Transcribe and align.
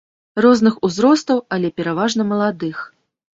Розных 0.45 0.79
узростаў, 0.87 1.43
але 1.59 1.71
пераважна 1.83 2.27
маладых. 2.31 2.81